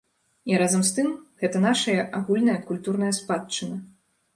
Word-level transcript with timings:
І 0.51 0.55
разам 0.61 0.85
з 0.89 0.93
тым, 0.95 1.11
гэта 1.45 1.57
нашая 1.67 2.01
агульная 2.23 2.59
культурная 2.71 3.15
спадчына. 3.23 3.77